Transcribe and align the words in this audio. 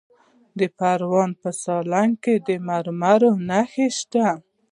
د 0.59 0.61
پروان 0.77 1.31
په 1.41 1.49
سالنګ 1.63 2.13
کې 2.23 2.35
د 2.47 2.49
مرمرو 2.67 3.31
نښې 3.49 3.87
شته. 3.99 4.27